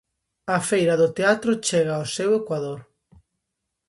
[0.55, 2.79] A Feira do teatro chega ao seu ecuador.